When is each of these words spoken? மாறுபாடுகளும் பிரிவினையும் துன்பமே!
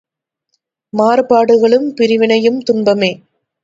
மாறுபாடுகளும் 0.93 1.87
பிரிவினையும் 1.93 2.61
துன்பமே! 2.61 3.11